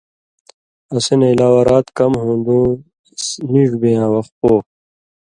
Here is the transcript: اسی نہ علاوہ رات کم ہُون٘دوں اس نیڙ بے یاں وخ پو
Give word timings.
اسی 0.93 1.13
نہ 1.19 1.27
علاوہ 1.33 1.61
رات 1.69 1.87
کم 1.97 2.11
ہُون٘دوں 2.21 2.65
اس 3.11 3.25
نیڙ 3.51 3.71
بے 3.81 3.89
یاں 3.95 4.09
وخ 4.13 4.27
پو 4.39 4.53